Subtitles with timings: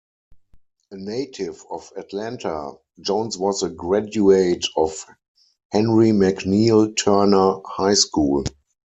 [0.89, 5.05] A native of Atlanta, Jones was a graduate of
[5.69, 8.43] Henry McNeal Turner High School.